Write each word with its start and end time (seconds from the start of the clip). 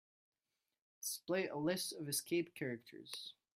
Display 1.03 1.47
a 1.47 1.55
list 1.57 1.93
of 1.93 2.09
escape 2.09 2.55
characters. 2.55 3.35